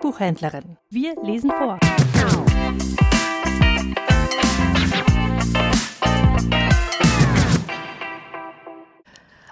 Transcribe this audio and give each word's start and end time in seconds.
Buchhändlerin. 0.00 0.76
Wir 0.90 1.14
lesen 1.22 1.50
vor. 1.50 1.78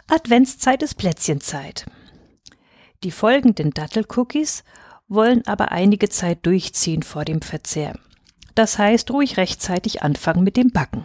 Adventszeit 0.08 0.82
ist 0.82 0.96
Plätzchenzeit. 0.96 1.86
Die 3.02 3.10
folgenden 3.10 3.70
Dattelcookies 3.70 4.64
wollen 5.06 5.46
aber 5.46 5.70
einige 5.72 6.08
Zeit 6.08 6.44
durchziehen 6.44 7.02
vor 7.02 7.24
dem 7.24 7.40
Verzehr. 7.40 7.98
Das 8.54 8.78
heißt, 8.78 9.10
ruhig 9.10 9.36
rechtzeitig 9.36 10.02
anfangen 10.02 10.44
mit 10.44 10.56
dem 10.56 10.70
Backen. 10.70 11.04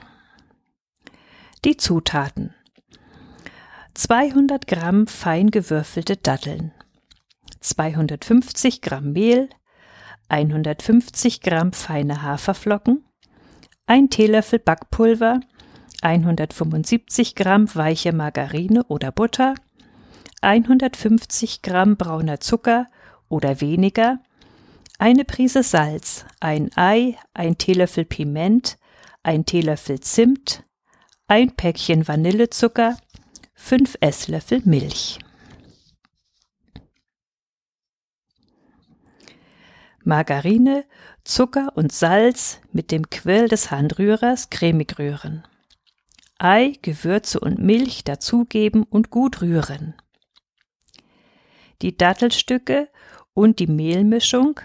Die 1.63 1.77
Zutaten 1.77 2.53
200 3.93 4.67
Gramm 4.67 5.05
fein 5.05 5.51
gewürfelte 5.51 6.17
Datteln, 6.17 6.71
250 7.63 8.81
Gramm 8.81 9.13
Mehl, 9.13 9.49
150 10.29 11.41
Gramm 11.41 11.71
feine 11.71 12.21
Haferflocken, 12.21 13.05
ein 13.85 14.09
Teelöffel 14.09 14.59
Backpulver, 14.59 15.39
175 16.01 17.35
Gramm 17.35 17.73
weiche 17.73 18.11
Margarine 18.11 18.83
oder 18.85 19.11
Butter, 19.11 19.55
150 20.41 21.61
Gramm 21.61 21.95
brauner 21.95 22.41
Zucker 22.41 22.87
oder 23.29 23.61
weniger, 23.61 24.19
eine 24.99 25.23
Prise 25.23 25.63
Salz, 25.63 26.25
ein 26.41 26.69
Ei, 26.75 27.17
ein 27.33 27.57
Teelöffel 27.57 28.05
Piment, 28.05 28.77
ein 29.23 29.45
Teelöffel 29.45 30.01
Zimt, 30.01 30.63
ein 31.27 31.55
Päckchen 31.55 32.07
Vanillezucker, 32.07 32.97
5 33.55 33.97
Esslöffel 34.01 34.61
Milch. 34.65 35.22
Margarine, 40.05 40.85
Zucker 41.23 41.71
und 41.75 41.91
Salz 41.91 42.59
mit 42.71 42.91
dem 42.91 43.09
Quell 43.09 43.47
des 43.47 43.71
Handrührers 43.71 44.49
cremig 44.49 44.99
rühren. 44.99 45.43
Ei, 46.37 46.73
Gewürze 46.81 47.39
und 47.39 47.59
Milch 47.59 48.03
dazugeben 48.03 48.83
und 48.83 49.09
gut 49.09 49.41
rühren. 49.41 49.95
Die 51.81 51.95
Dattelstücke 51.95 52.89
und 53.33 53.59
die 53.59 53.67
Mehlmischung, 53.67 54.59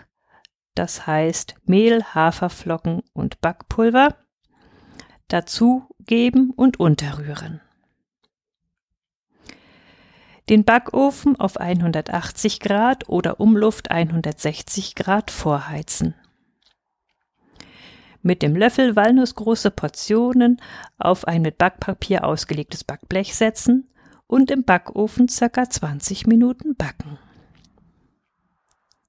das 0.75 1.07
heißt 1.07 1.55
Mehl, 1.65 2.03
Haferflocken 2.03 3.03
und 3.13 3.41
Backpulver, 3.41 4.17
dazugeben 5.29 6.51
und 6.51 6.81
unterrühren. 6.81 7.61
Den 10.49 10.65
Backofen 10.65 11.39
auf 11.39 11.59
180 11.59 12.61
Grad 12.61 13.09
oder 13.09 13.41
Umluft 13.41 13.91
160 13.91 14.95
Grad 14.95 15.31
vorheizen 15.31 16.15
mit 18.23 18.43
dem 18.43 18.57
Löffel 18.57 18.97
walnussgroße 18.97 19.71
Portionen 19.71 20.61
auf 20.99 21.27
ein 21.27 21.43
mit 21.43 21.59
Backpapier 21.59 22.25
ausgelegtes 22.25 22.85
Backblech 22.85 23.35
setzen 23.35 23.89
und 24.27 24.51
im 24.51 24.65
Backofen 24.65 25.29
circa 25.29 25.69
20 25.69 26.27
Minuten 26.27 26.77
backen. 26.77 27.19